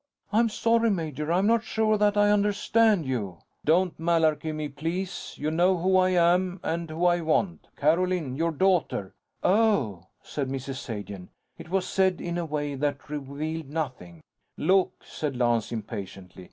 "I'm 0.33 0.49
sorry, 0.49 0.89
major. 0.89 1.31
I'm 1.31 1.45
not 1.45 1.61
sure 1.63 1.95
that 1.95 2.17
I 2.17 2.31
understand 2.31 3.05
you." 3.05 3.37
"Don't 3.63 3.99
malarky 3.99 4.51
me, 4.51 4.67
please. 4.67 5.35
You 5.37 5.51
know 5.51 5.77
who 5.77 5.95
I 5.95 6.09
am 6.09 6.59
and 6.63 6.89
who 6.89 7.05
I 7.05 7.21
want. 7.21 7.67
Carolyn, 7.77 8.35
your 8.35 8.49
daughter." 8.49 9.13
"Oh," 9.43 10.07
said 10.23 10.49
Mrs. 10.49 10.77
Sagen. 10.79 11.29
It 11.59 11.69
was 11.69 11.87
said 11.87 12.19
in 12.19 12.39
a 12.39 12.45
way 12.45 12.73
that 12.73 13.11
revealed 13.11 13.69
nothing. 13.69 14.21
"Look," 14.57 15.03
said 15.05 15.37
Lance, 15.37 15.71
impatiently. 15.71 16.39